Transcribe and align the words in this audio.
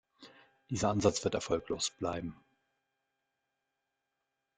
Dieser 0.71 0.89
Ansatz 0.89 1.23
wird 1.23 1.35
erfolglos 1.35 1.91
bleiben. 1.91 2.35